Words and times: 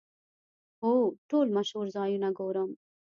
هو، 0.81 0.93
ټول 1.29 1.47
مشهور 1.57 1.87
ځایونه 1.97 2.29
ګورم 2.39 2.69